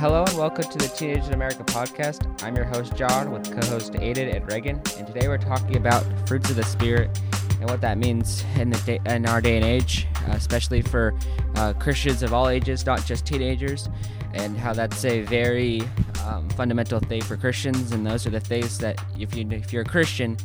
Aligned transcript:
hello 0.00 0.24
and 0.24 0.38
welcome 0.38 0.64
to 0.64 0.78
the 0.78 0.88
Teenage 0.88 1.26
in 1.26 1.34
America 1.34 1.62
podcast. 1.62 2.42
I'm 2.42 2.56
your 2.56 2.64
host, 2.64 2.96
John, 2.96 3.30
with 3.30 3.44
co 3.52 3.66
host 3.68 3.92
Aiden 3.92 4.34
and 4.34 4.50
Reagan. 4.50 4.80
And 4.96 5.06
today 5.06 5.28
we're 5.28 5.36
talking 5.36 5.76
about 5.76 6.02
fruits 6.26 6.48
of 6.48 6.56
the 6.56 6.62
Spirit 6.62 7.20
and 7.60 7.68
what 7.68 7.82
that 7.82 7.98
means 7.98 8.42
in, 8.56 8.70
the 8.70 8.78
day, 8.78 8.98
in 9.04 9.26
our 9.26 9.42
day 9.42 9.56
and 9.56 9.64
age, 9.64 10.06
uh, 10.26 10.30
especially 10.30 10.80
for 10.80 11.14
uh, 11.56 11.74
Christians 11.74 12.22
of 12.22 12.32
all 12.32 12.48
ages, 12.48 12.86
not 12.86 13.04
just 13.04 13.26
teenagers, 13.26 13.90
and 14.32 14.56
how 14.56 14.72
that's 14.72 15.04
a 15.04 15.20
very 15.20 15.82
um, 16.24 16.48
fundamental 16.48 16.98
thing 17.00 17.20
for 17.20 17.36
Christians. 17.36 17.92
And 17.92 18.06
those 18.06 18.26
are 18.26 18.30
the 18.30 18.40
things 18.40 18.78
that, 18.78 18.98
if, 19.18 19.36
you, 19.36 19.46
if 19.50 19.70
you're 19.70 19.82
a 19.82 19.84
Christian, 19.84 20.38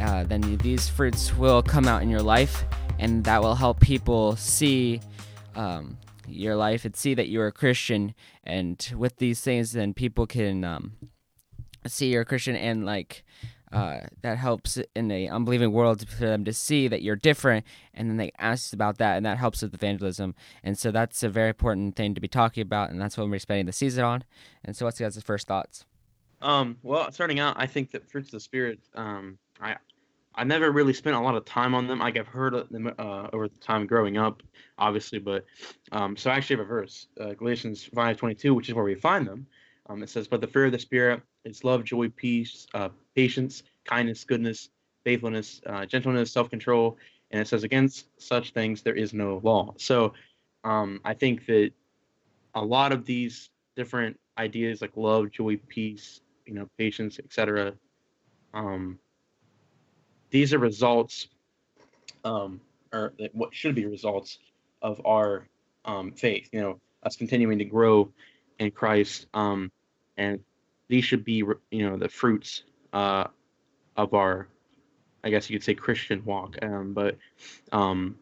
uh, 0.00 0.24
then 0.24 0.40
these 0.56 0.88
fruits 0.88 1.36
will 1.36 1.62
come 1.62 1.86
out 1.86 2.02
in 2.02 2.10
your 2.10 2.22
life, 2.22 2.64
and 2.98 3.22
that 3.22 3.40
will 3.40 3.54
help 3.54 3.78
people 3.78 4.34
see. 4.34 5.00
Um, 5.54 5.96
your 6.28 6.56
life 6.56 6.84
and 6.84 6.96
see 6.96 7.14
that 7.14 7.28
you're 7.28 7.46
a 7.46 7.52
Christian. 7.52 8.14
And 8.44 8.92
with 8.96 9.16
these 9.16 9.40
things, 9.40 9.72
then 9.72 9.94
people 9.94 10.26
can 10.26 10.64
um, 10.64 10.92
see 11.86 12.10
you're 12.12 12.22
a 12.22 12.26
Christian 12.26 12.56
and 12.56 12.84
like 12.84 13.24
uh, 13.72 14.00
that 14.22 14.38
helps 14.38 14.78
in 14.94 15.08
the 15.08 15.28
unbelieving 15.28 15.72
world 15.72 16.08
for 16.08 16.24
them 16.24 16.44
to 16.44 16.52
see 16.52 16.88
that 16.88 17.02
you're 17.02 17.16
different. 17.16 17.66
And 17.92 18.08
then 18.08 18.16
they 18.16 18.32
ask 18.38 18.72
about 18.72 18.98
that 18.98 19.16
and 19.16 19.26
that 19.26 19.38
helps 19.38 19.62
with 19.62 19.74
evangelism. 19.74 20.34
And 20.62 20.78
so 20.78 20.90
that's 20.90 21.22
a 21.22 21.28
very 21.28 21.48
important 21.48 21.96
thing 21.96 22.14
to 22.14 22.20
be 22.20 22.28
talking 22.28 22.62
about. 22.62 22.90
And 22.90 23.00
that's 23.00 23.18
what 23.18 23.28
we're 23.28 23.38
spending 23.38 23.66
the 23.66 23.72
season 23.72 24.04
on. 24.04 24.24
And 24.64 24.74
so 24.74 24.86
what's 24.86 24.98
your 24.98 25.08
guys' 25.10 25.22
first 25.22 25.46
thoughts? 25.46 25.84
Um 26.40 26.76
well 26.84 27.10
starting 27.10 27.40
out 27.40 27.56
i 27.58 27.66
think 27.66 27.90
that 27.90 28.08
fruits 28.08 28.28
of 28.28 28.32
the 28.32 28.40
spirit 28.40 28.78
um 28.94 29.38
i 29.60 29.76
I 30.38 30.44
never 30.44 30.70
really 30.70 30.92
spent 30.92 31.16
a 31.16 31.20
lot 31.20 31.34
of 31.34 31.44
time 31.44 31.74
on 31.74 31.88
them. 31.88 31.98
Like 31.98 32.16
I've 32.16 32.28
heard 32.28 32.54
of 32.54 32.68
them 32.68 32.86
uh, 32.96 33.28
over 33.32 33.48
the 33.48 33.58
time 33.58 33.88
growing 33.88 34.16
up, 34.18 34.40
obviously, 34.78 35.18
but 35.18 35.44
um, 35.90 36.16
so 36.16 36.30
I 36.30 36.36
actually 36.36 36.56
have 36.56 36.66
a 36.66 36.68
verse, 36.68 37.08
uh, 37.20 37.34
Galatians 37.34 37.84
five 37.92 38.16
twenty 38.16 38.36
two, 38.36 38.54
which 38.54 38.68
is 38.68 38.74
where 38.74 38.84
we 38.84 38.94
find 38.94 39.26
them. 39.26 39.48
Um, 39.88 40.00
it 40.00 40.08
says, 40.08 40.28
"But 40.28 40.40
the 40.40 40.46
fear 40.46 40.66
of 40.66 40.72
the 40.72 40.78
Spirit 40.78 41.22
is 41.44 41.64
love, 41.64 41.82
joy, 41.82 42.08
peace, 42.10 42.68
uh, 42.72 42.90
patience, 43.16 43.64
kindness, 43.84 44.22
goodness, 44.22 44.70
faithfulness, 45.02 45.60
uh, 45.66 45.86
gentleness, 45.86 46.30
self 46.30 46.48
control." 46.48 46.98
And 47.32 47.40
it 47.40 47.48
says, 47.48 47.64
"Against 47.64 48.06
such 48.20 48.52
things 48.52 48.82
there 48.82 48.94
is 48.94 49.12
no 49.12 49.40
law." 49.42 49.74
So 49.76 50.14
um, 50.62 51.00
I 51.04 51.14
think 51.14 51.46
that 51.46 51.72
a 52.54 52.64
lot 52.64 52.92
of 52.92 53.04
these 53.04 53.50
different 53.74 54.20
ideas, 54.38 54.82
like 54.82 54.96
love, 54.96 55.32
joy, 55.32 55.56
peace, 55.66 56.20
you 56.46 56.54
know, 56.54 56.68
patience, 56.78 57.18
etc. 57.18 57.74
these 60.30 60.52
are 60.52 60.58
results, 60.58 61.28
um, 62.24 62.60
or 62.92 63.12
what 63.32 63.54
should 63.54 63.74
be 63.74 63.86
results 63.86 64.38
of 64.82 65.00
our 65.04 65.46
um, 65.84 66.12
faith. 66.12 66.48
You 66.52 66.60
know, 66.60 66.80
us 67.02 67.16
continuing 67.16 67.58
to 67.58 67.64
grow 67.64 68.10
in 68.58 68.70
Christ, 68.70 69.26
um, 69.34 69.70
and 70.16 70.40
these 70.88 71.04
should 71.04 71.24
be, 71.24 71.42
you 71.70 71.88
know, 71.88 71.96
the 71.96 72.08
fruits 72.08 72.64
uh, 72.92 73.24
of 73.96 74.14
our, 74.14 74.48
I 75.24 75.30
guess 75.30 75.48
you 75.48 75.58
could 75.58 75.64
say, 75.64 75.74
Christian 75.74 76.24
walk. 76.24 76.56
Um, 76.62 76.92
but 76.92 77.16
um, 77.72 78.16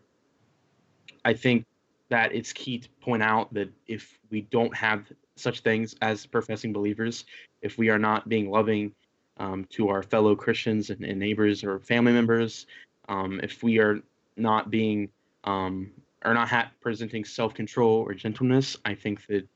I 1.25 1.35
think 1.35 1.65
that 2.09 2.35
it's 2.35 2.53
key 2.53 2.79
to 2.79 2.89
point 3.01 3.23
out 3.23 3.53
that 3.55 3.69
if 3.87 4.19
we 4.31 4.43
don't 4.43 4.75
have 4.77 5.05
such 5.37 5.61
things 5.61 5.95
as 6.03 6.25
professing 6.27 6.73
believers, 6.73 7.25
if 7.63 7.79
we 7.79 7.89
are 7.89 7.99
not 7.99 8.29
being 8.29 8.51
loving 8.51 8.93
um, 9.39 9.65
to 9.71 9.89
our 9.89 10.03
fellow 10.03 10.35
Christians 10.35 10.91
and, 10.91 11.05
and, 11.05 11.19
neighbors 11.19 11.63
or 11.63 11.79
family 11.79 12.13
members. 12.13 12.67
Um, 13.09 13.41
if 13.43 13.63
we 13.63 13.79
are 13.79 14.01
not 14.37 14.71
being 14.71 15.11
um, 15.45 15.91
are 16.23 16.35
not 16.35 16.49
ha- 16.49 16.71
presenting 16.81 17.25
self 17.25 17.55
control 17.55 18.05
or 18.07 18.15
gentleness, 18.15 18.77
I 18.85 18.95
think 18.95 19.27
that 19.27 19.47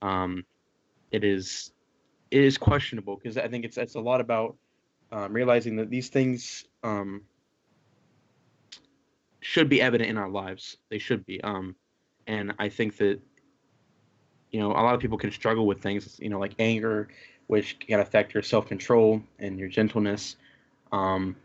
um, 0.00 0.44
it 1.10 1.24
is 1.24 1.72
it 2.30 2.42
is 2.42 2.58
questionable 2.58 3.16
because 3.16 3.36
I 3.36 3.48
think 3.48 3.64
it's 3.64 3.76
it's 3.76 3.94
a 3.94 4.00
lot 4.00 4.20
about 4.20 4.56
um, 5.12 5.32
realizing 5.32 5.76
that 5.76 5.90
these 5.90 6.08
things 6.08 6.64
um, 6.82 7.22
should 9.40 9.68
be 9.68 9.82
evident 9.82 10.08
in 10.08 10.16
our 10.16 10.30
lives. 10.30 10.78
They 10.88 10.98
should 10.98 11.24
be, 11.26 11.40
and 12.26 12.54
I 12.58 12.68
think 12.68 12.96
that 12.96 13.20
you 14.50 14.60
know 14.60 14.70
a 14.70 14.82
lot 14.82 14.94
of 14.94 15.00
people 15.00 15.18
can 15.18 15.30
struggle 15.30 15.66
with 15.66 15.82
things, 15.82 16.18
you 16.20 16.30
know, 16.30 16.38
like 16.38 16.54
anger 16.58 17.08
which 17.46 17.78
can 17.78 18.00
affect 18.00 18.34
your 18.34 18.42
self 18.42 18.66
control 18.66 19.22
and 19.38 19.58
your 19.58 19.68
gentleness, 19.68 20.36
um, 20.92 21.36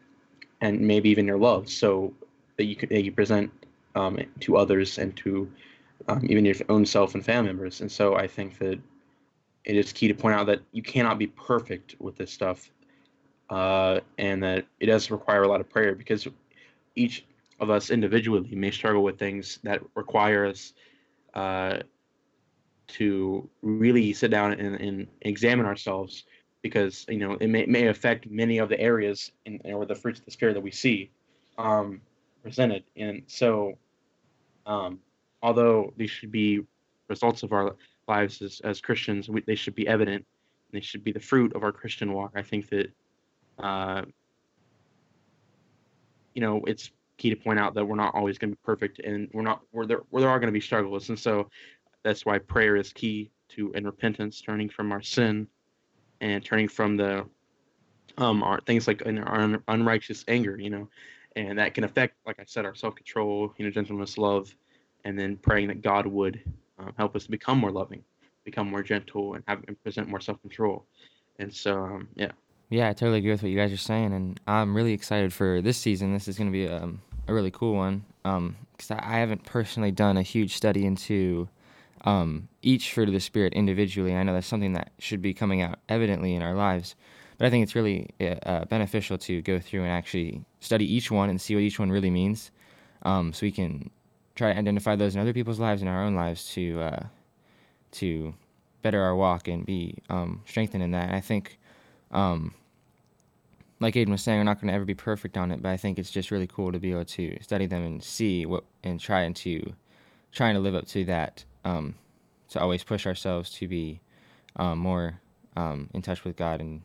and 0.62 0.80
maybe 0.80 1.10
even 1.10 1.28
your 1.28 1.38
love. 1.38 1.70
So 1.70 2.14
that 2.58 2.66
you 2.66 2.76
that 2.76 3.04
you 3.04 3.12
present 3.12 3.52
um, 3.96 4.20
to 4.42 4.58
others 4.58 4.98
and 4.98 5.16
to 5.18 5.52
um, 6.08 6.26
even 6.30 6.46
your 6.46 6.56
own 6.70 6.86
self 6.86 7.16
and 7.16 7.24
family 7.24 7.50
members. 7.50 7.82
And 7.82 7.92
so 7.92 8.16
I 8.16 8.28
think 8.28 8.58
that 8.60 8.80
it 9.66 9.76
is 9.76 9.92
key 9.92 10.08
to 10.08 10.14
point 10.14 10.36
out 10.36 10.46
that 10.48 10.62
you 10.72 10.82
cannot 10.82 11.20
be 11.20 11.28
perfect 11.28 11.96
with 12.00 12.16
this 12.16 12.32
stuff, 12.32 12.72
uh, 13.50 14.00
and 14.18 14.42
that 14.44 14.66
it 14.80 14.86
does 14.86 15.12
require 15.12 15.44
a 15.44 15.48
lot 15.48 15.60
of 15.62 15.70
prayer 15.70 15.96
because 15.96 16.28
each 16.96 17.26
of 17.60 17.70
us 17.70 17.90
individually 17.90 18.56
may 18.56 18.72
struggle 18.72 19.04
with 19.04 19.18
things 19.18 19.60
that 19.64 19.82
require 19.96 20.46
us 20.46 20.74
uh, 21.34 21.80
to 22.88 23.50
really 23.62 24.14
sit 24.14 24.32
down 24.32 24.54
and, 24.54 24.76
and 24.76 25.08
examine 25.22 25.66
ourselves 25.66 26.26
because 26.62 27.06
you 27.10 27.18
know 27.18 27.34
it 27.40 27.48
may, 27.48 27.66
may 27.66 27.88
affect 27.88 28.30
many 28.30 28.58
of 28.58 28.70
the 28.70 28.80
areas 28.80 29.32
in, 29.46 29.60
or 29.66 29.86
the 29.86 29.96
fruits 29.96 30.20
of 30.20 30.26
the 30.26 30.32
spirit 30.32 30.54
that 30.54 30.62
we 30.62 30.72
see 30.72 31.12
um, 31.58 32.02
presented. 32.44 32.84
And 32.96 33.24
so 33.28 33.78
um, 34.66 35.00
although 35.42 35.94
these 35.98 36.10
should 36.10 36.32
be 36.32 36.62
results 37.10 37.44
of 37.44 37.54
our 37.54 37.76
lives 38.08 38.42
as, 38.42 38.62
as 38.64 38.82
christians 38.82 39.30
we, 39.30 39.42
they 39.42 39.56
should 39.56 39.76
be 39.76 39.88
evident. 39.88 40.26
They 40.72 40.82
should 40.82 41.04
be 41.04 41.12
the 41.12 41.20
fruit 41.20 41.56
of 41.56 41.64
our 41.64 41.72
christian 41.72 42.14
walk. 42.14 42.34
I 42.36 42.42
think 42.42 42.70
that 42.70 42.92
uh, 43.60 44.04
you 46.34 46.42
know 46.42 46.62
it's 46.68 46.92
key 47.18 47.30
to 47.32 47.36
point 47.36 47.60
out 47.60 47.74
that 47.74 47.86
we're 47.86 47.96
not 47.96 48.14
always 48.14 48.38
going 48.38 48.52
to 48.52 48.56
be 48.56 48.62
perfect 48.64 49.00
and 49.00 49.30
we're 49.34 49.42
not 49.42 49.62
we're 49.72 49.86
there, 49.86 50.02
where 50.10 50.22
there 50.22 50.30
are 50.30 50.40
going 50.40 50.48
to 50.48 50.54
be 50.54 50.62
struggles. 50.62 51.10
And 51.10 51.20
so 51.20 51.50
that's 52.04 52.26
why 52.26 52.38
prayer 52.38 52.76
is 52.76 52.94
key 52.94 53.32
to 53.50 53.72
and 53.76 53.86
repentance, 53.86 54.42
turning 54.42 54.70
from 54.70 54.92
our 54.92 55.02
sin 55.02 55.48
and 56.22 56.44
turning 56.44 56.68
from 56.68 56.98
the 56.98 57.26
um 58.18 58.42
our 58.44 58.60
things 58.62 58.88
like 58.88 59.04
our 59.06 59.40
un, 59.40 59.64
unrighteous 59.68 60.24
anger, 60.28 60.58
you 60.60 60.70
know, 60.70 60.88
and 61.36 61.60
that 61.60 61.74
can 61.74 61.84
affect, 61.84 62.16
like 62.26 62.40
I 62.40 62.44
said, 62.46 62.66
our 62.66 62.76
self 62.76 62.96
control, 62.96 63.54
you 63.58 63.66
know, 63.66 63.72
gentleness, 63.72 64.18
love, 64.18 64.54
and 65.06 65.18
then 65.18 65.38
praying 65.38 65.68
that 65.68 65.82
God 65.82 66.08
would 66.08 66.42
um, 66.80 66.94
help 66.98 67.16
us 67.16 67.26
to 67.26 67.32
become 67.32 67.60
more 67.60 67.72
loving, 67.72 68.04
become 68.44 68.70
more 68.70 68.84
gentle, 68.84 69.36
and 69.36 69.44
have 69.48 69.64
and 69.68 69.82
present 69.84 70.10
more 70.10 70.20
self 70.20 70.42
control. 70.42 70.86
And 71.40 71.54
so, 71.54 71.84
um, 71.84 72.08
yeah. 72.16 72.32
Yeah, 72.70 72.90
I 72.90 72.94
totally 72.94 73.20
agree 73.20 73.32
with 73.32 73.44
what 73.44 73.52
you 73.52 73.58
guys 73.58 73.72
are 73.72 73.78
saying, 73.78 74.14
and 74.14 74.40
I'm 74.48 74.76
really 74.76 74.92
excited 74.92 75.32
for 75.32 75.62
this 75.62 75.78
season. 75.78 76.12
This 76.12 76.28
is 76.28 76.38
going 76.38 76.52
to 76.52 76.52
be 76.52 76.66
a, 76.66 76.84
um, 76.84 77.02
a 77.28 77.34
really 77.34 77.52
cool 77.52 77.76
one 77.76 78.04
because 78.24 78.92
um, 78.92 79.00
I 79.00 79.20
haven't 79.20 79.46
personally 79.46 79.92
done 79.92 80.18
a 80.18 80.22
huge 80.22 80.56
study 80.56 80.86
into 80.86 81.48
um, 82.06 82.48
each 82.62 82.94
fruit 82.94 83.08
of 83.08 83.14
the 83.14 83.20
Spirit 83.20 83.54
individually. 83.54 84.16
I 84.16 84.24
know 84.24 84.34
that's 84.34 84.48
something 84.48 84.74
that 84.74 84.92
should 85.00 85.22
be 85.22 85.34
coming 85.34 85.62
out 85.62 85.80
evidently 85.90 86.36
in 86.36 86.42
our 86.42 86.54
lives, 86.54 86.96
but 87.38 87.48
I 87.48 87.50
think 87.50 87.64
it's 87.64 87.76
really 87.76 88.10
uh, 88.20 88.36
uh, 88.46 88.66
beneficial 88.66 89.18
to 89.20 89.42
go 89.42 89.60
through 89.60 89.84
and 89.84 89.92
actually 89.92 90.44
study 90.60 90.92
each 90.92 91.12
one 91.12 91.30
and 91.30 91.40
see 91.40 91.56
what 91.56 91.64
each 91.64 91.80
one 91.80 91.92
really 91.92 92.10
means, 92.10 92.52
um, 93.04 93.34
so 93.34 93.46
we 93.46 93.52
can 93.52 93.90
try 94.36 94.54
to 94.54 94.60
identify 94.60 94.96
those 94.96 95.16
in 95.16 95.22
other 95.22 95.34
people's 95.34 95.60
lives 95.60 95.82
and 95.82 95.90
our 95.90 96.04
own 96.04 96.16
lives 96.16 96.54
to 96.54 96.80
uh, 96.82 97.04
to 97.92 98.34
better 98.82 99.02
our 99.02 99.16
walk 99.16 99.48
and 99.48 99.66
be 99.66 99.98
um, 100.10 100.42
strengthened 100.46 100.84
in 100.84 100.92
that. 100.92 101.08
And 101.08 101.16
I 101.16 101.22
think, 101.22 101.58
um, 102.12 102.54
like 103.80 103.96
Aiden 103.96 104.10
was 104.10 104.22
saying, 104.22 104.40
we're 104.40 104.44
not 104.44 104.62
going 104.62 104.68
to 104.68 104.74
ever 104.74 104.86
be 104.86 104.94
perfect 104.94 105.38
on 105.38 105.52
it, 105.52 105.62
but 105.62 105.70
I 105.70 105.78
think 105.78 105.98
it's 105.98 106.12
just 106.12 106.32
really 106.32 106.48
cool 106.48 106.72
to 106.72 106.80
be 106.80 106.92
able 106.92 107.06
to 107.06 107.38
study 107.42 107.66
them 107.66 107.84
and 107.84 108.04
see 108.04 108.46
what 108.46 108.64
and 108.84 109.00
try 109.00 109.30
to 109.30 109.74
trying 110.32 110.54
to 110.54 110.60
live 110.60 110.76
up 110.76 110.88
to 110.88 111.04
that 111.06 111.44
um, 111.68 111.96
to 112.50 112.60
always 112.60 112.84
push 112.84 113.06
ourselves 113.06 113.50
to 113.52 113.68
be 113.68 114.00
um, 114.56 114.80
more 114.80 115.20
um, 115.56 115.90
in 115.94 116.02
touch 116.02 116.24
with 116.24 116.36
God 116.38 116.62
and 116.62 116.82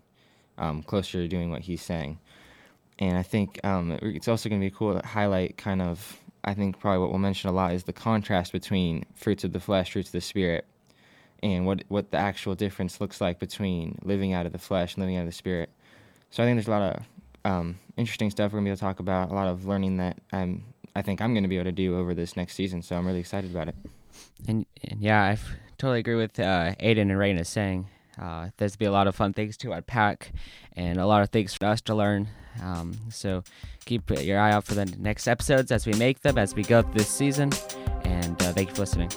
um, 0.59 0.83
closer 0.83 1.19
to 1.19 1.29
doing 1.29 1.51
what 1.51 1.63
He's 1.63 1.83
saying. 1.83 2.19
And 2.99 3.17
I 3.17 3.23
think 3.23 3.61
it's 3.65 4.29
also 4.29 4.49
going 4.49 4.61
to 4.61 4.67
be 4.67 4.75
cool 4.77 4.99
to 4.99 5.07
highlight 5.07 5.57
kind 5.57 5.81
of, 5.81 6.21
I 6.45 6.55
think 6.55 6.79
probably 6.79 7.01
what 7.01 7.11
we'll 7.11 7.19
mention 7.19 7.49
a 7.49 7.53
lot 7.53 7.73
is 7.73 7.85
the 7.85 7.93
contrast 7.93 8.53
between 8.53 9.05
fruits 9.15 9.45
of 9.45 9.53
the 9.53 9.61
flesh, 9.61 9.93
fruits 9.93 10.09
of 10.09 10.13
the 10.13 10.21
spirit, 10.21 10.67
and 11.43 11.67
what, 11.67 11.83
what 11.89 12.11
the 12.11 12.19
actual 12.19 12.55
difference 12.55 13.01
looks 13.01 13.21
like 13.21 13.39
between 13.39 13.99
living 14.05 14.33
out 14.33 14.47
of 14.47 14.53
the 14.53 14.59
flesh 14.59 14.95
and 14.95 15.03
living 15.03 15.17
out 15.17 15.23
of 15.23 15.27
the 15.27 15.33
spirit. 15.33 15.71
So 16.31 16.43
I 16.43 16.47
think 16.47 16.57
there's 16.57 16.69
a 16.69 16.71
lot 16.71 16.97
of 16.97 17.03
um, 17.45 17.79
interesting 17.97 18.31
stuff 18.31 18.53
we're 18.53 18.59
going 18.59 18.65
to 18.65 18.69
be 18.69 18.71
able 18.71 18.77
to 18.77 18.83
talk 18.83 19.01
about, 19.01 19.31
a 19.31 19.35
lot 19.35 19.49
of 19.49 19.67
learning 19.67 19.97
that 19.97 20.19
I'm, 20.33 20.65
I 20.95 21.03
think 21.03 21.21
I'm 21.21 21.35
going 21.35 21.45
to 21.45 21.49
be 21.49 21.57
able 21.57 21.71
to 21.71 21.73
do 21.73 21.99
over 21.99 22.15
this 22.15 22.37
next 22.37 22.55
season. 22.55 22.83
So 22.83 22.97
I'm 22.97 23.07
really 23.07 23.21
excited 23.21 23.51
about 23.51 23.69
it. 23.69 23.77
And, 24.49 24.67
and 24.89 25.01
yeah, 25.01 25.23
I 25.23 25.39
totally 25.79 26.01
agree 26.01 26.17
with 26.17 26.39
uh, 26.39 26.75
Aiden 26.81 27.03
and 27.03 27.19
Reagan 27.19 27.45
saying. 27.45 27.89
Uh, 28.21 28.51
there's 28.59 28.77
be 28.77 28.85
a 28.85 28.93
lot 28.93 29.07
of 29.07 29.17
fun 29.17 29.33
things 29.33 29.57
to 29.57 29.73
unpack 29.73 30.33
and 30.77 30.99
a 30.99 31.07
lot 31.07 31.23
of 31.23 31.31
things 31.31 31.55
for 31.55 31.67
us 31.67 31.81
to 31.81 31.95
learn. 31.95 32.29
Um, 32.63 32.95
so 33.11 33.43
keep 33.85 34.11
your 34.11 34.39
eye 34.39 34.53
out 34.53 34.65
for 34.65 34.75
the 34.75 34.85
next 34.85 35.27
episodes 35.27 35.73
as 35.73 35.87
we 35.87 35.95
make 35.95 36.21
them, 36.21 36.37
as 36.39 36.55
we 36.55 36.63
go 36.63 36.83
through 36.83 36.95
this 36.95 37.09
season. 37.09 37.51
And 38.05 38.41
uh, 38.43 38.53
thank 38.53 38.69
you 38.69 38.75
for 38.75 38.83
listening. 38.83 39.11